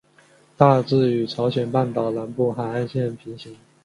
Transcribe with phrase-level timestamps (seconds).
[0.57, 3.55] 大致与朝鲜半岛南部海岸线平行。